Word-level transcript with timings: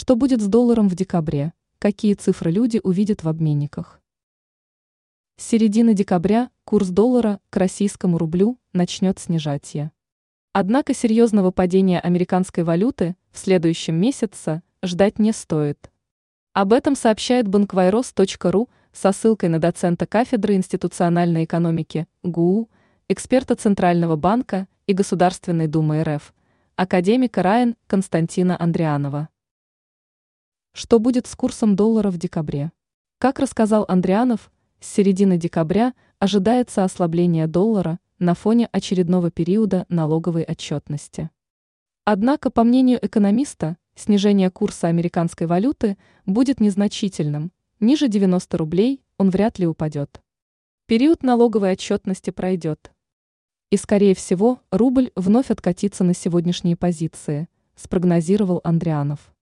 Что 0.00 0.16
будет 0.16 0.40
с 0.40 0.46
долларом 0.46 0.88
в 0.88 0.94
декабре? 0.94 1.52
Какие 1.78 2.14
цифры 2.14 2.50
люди 2.50 2.80
увидят 2.82 3.22
в 3.22 3.28
обменниках? 3.28 4.00
С 5.36 5.44
середины 5.44 5.92
декабря 5.92 6.48
курс 6.64 6.88
доллара 6.88 7.38
к 7.50 7.56
российскому 7.58 8.16
рублю 8.16 8.58
начнет 8.72 9.18
снижаться. 9.18 9.90
Однако 10.54 10.94
серьезного 10.94 11.50
падения 11.50 12.00
американской 12.00 12.64
валюты 12.64 13.14
в 13.30 13.36
следующем 13.36 13.96
месяце 13.96 14.62
ждать 14.82 15.18
не 15.18 15.32
стоит. 15.32 15.90
Об 16.54 16.72
этом 16.72 16.96
сообщает 16.96 17.46
банквайрос.ру 17.48 18.70
со 18.94 19.12
ссылкой 19.12 19.50
на 19.50 19.58
доцента 19.58 20.06
кафедры 20.06 20.54
институциональной 20.54 21.44
экономики 21.44 22.06
ГУ, 22.22 22.70
эксперта 23.10 23.54
Центрального 23.54 24.16
банка 24.16 24.66
и 24.86 24.94
Государственной 24.94 25.66
Думы 25.66 26.02
РФ, 26.02 26.32
академика 26.76 27.42
РАИН 27.42 27.76
Константина 27.86 28.56
Андрианова. 28.58 29.28
Что 30.72 31.00
будет 31.00 31.26
с 31.26 31.34
курсом 31.34 31.74
доллара 31.74 32.10
в 32.10 32.18
декабре? 32.18 32.70
Как 33.18 33.40
рассказал 33.40 33.84
Андрианов, 33.88 34.52
с 34.78 34.86
середины 34.86 35.36
декабря 35.36 35.94
ожидается 36.20 36.84
ослабление 36.84 37.48
доллара 37.48 37.98
на 38.20 38.34
фоне 38.34 38.68
очередного 38.70 39.32
периода 39.32 39.84
налоговой 39.88 40.44
отчетности. 40.44 41.30
Однако, 42.04 42.50
по 42.50 42.62
мнению 42.62 43.04
экономиста, 43.04 43.78
снижение 43.96 44.48
курса 44.50 44.86
американской 44.86 45.48
валюты 45.48 45.98
будет 46.24 46.60
незначительным, 46.60 47.50
ниже 47.80 48.06
90 48.06 48.56
рублей 48.56 49.02
он 49.18 49.30
вряд 49.30 49.58
ли 49.58 49.66
упадет. 49.66 50.22
Период 50.86 51.24
налоговой 51.24 51.72
отчетности 51.72 52.30
пройдет. 52.30 52.92
И, 53.70 53.76
скорее 53.76 54.14
всего, 54.14 54.60
рубль 54.70 55.10
вновь 55.16 55.50
откатится 55.50 56.04
на 56.04 56.14
сегодняшние 56.14 56.76
позиции, 56.76 57.48
спрогнозировал 57.74 58.60
Андрианов. 58.64 59.32